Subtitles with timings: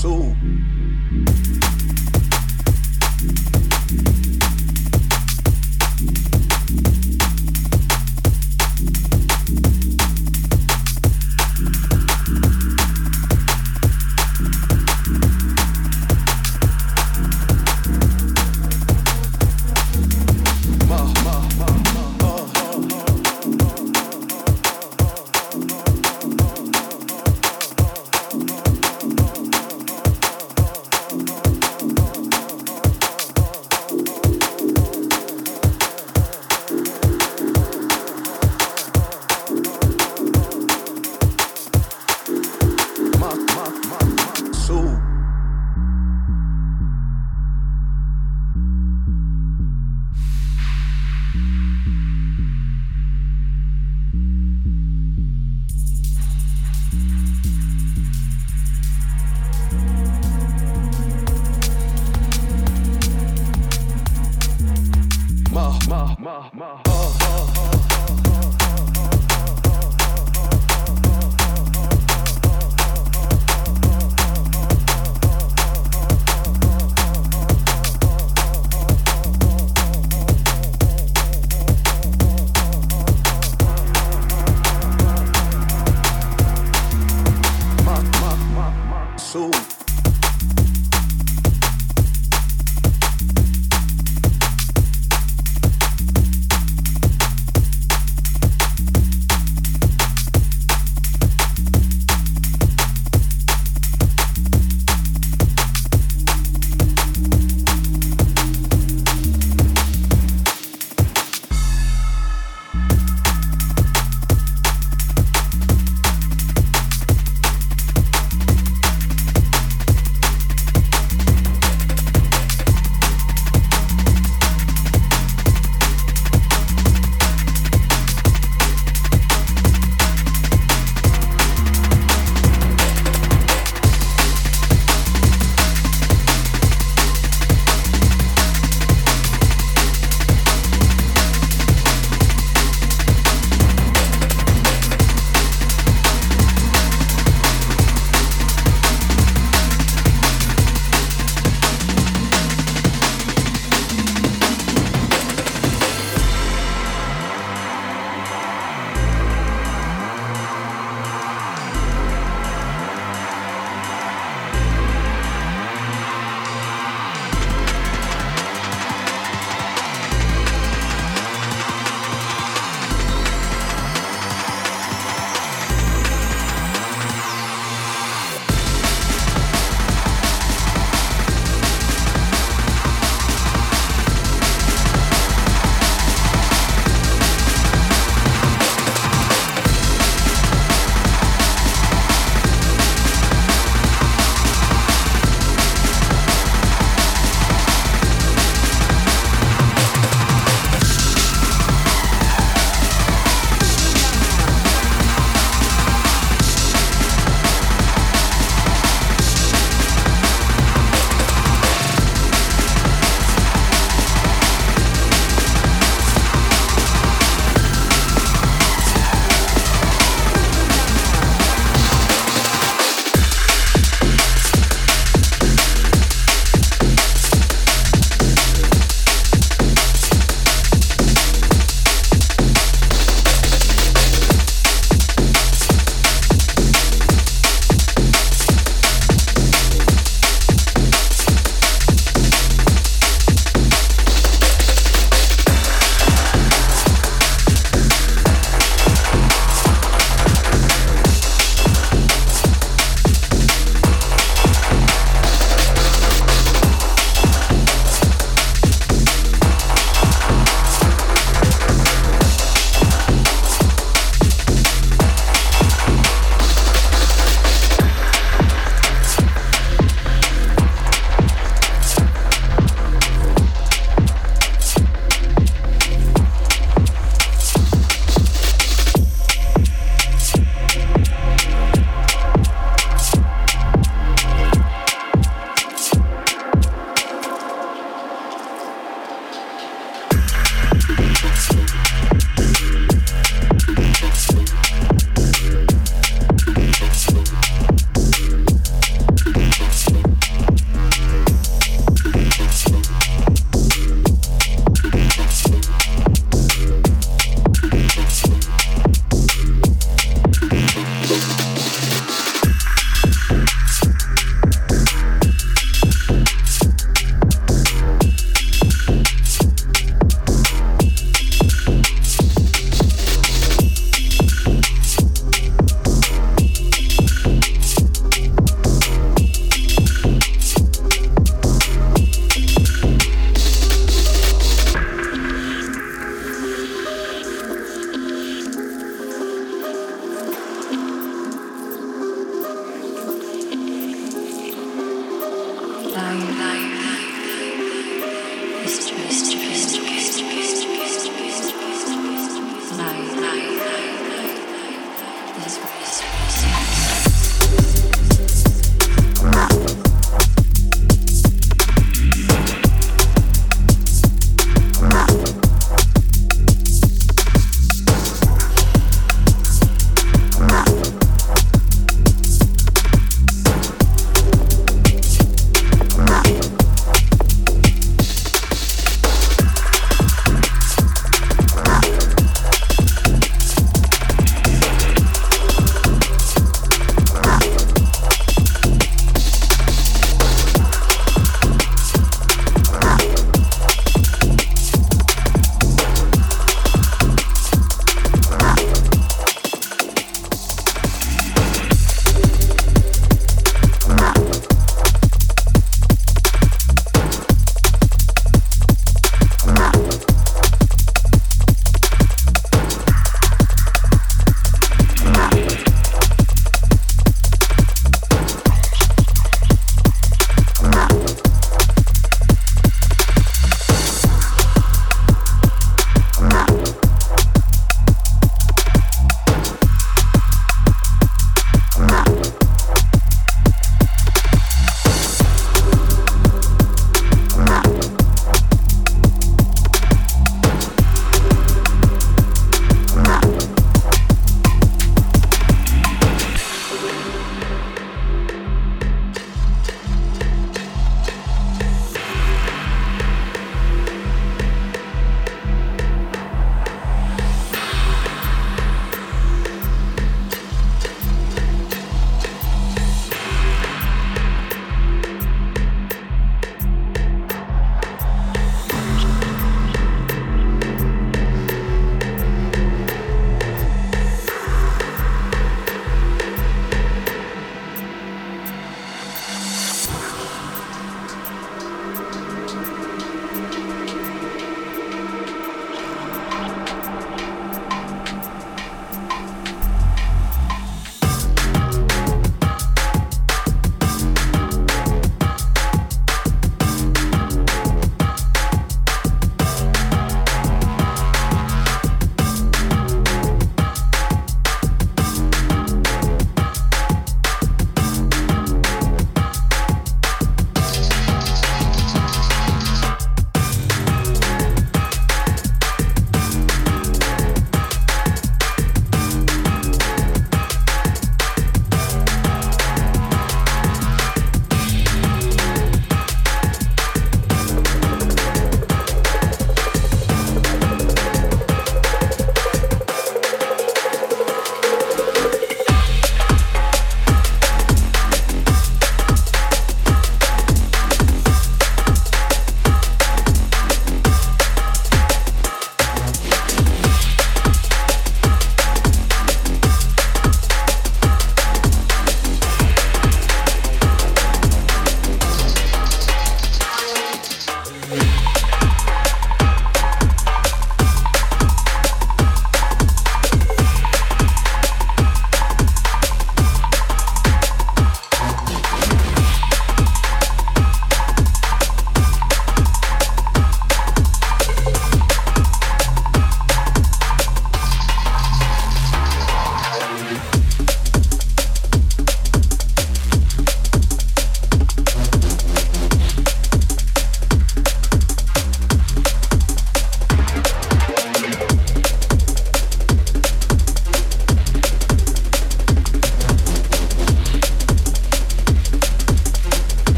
[0.00, 0.32] soul.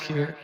[0.00, 0.36] here